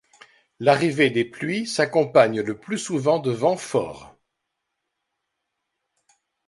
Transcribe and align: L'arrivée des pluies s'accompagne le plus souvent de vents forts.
L'arrivée 0.59 1.11
des 1.11 1.25
pluies 1.25 1.67
s'accompagne 1.67 2.41
le 2.41 2.57
plus 2.59 2.79
souvent 2.79 3.19
de 3.19 3.29
vents 3.29 3.55
forts. 3.55 4.17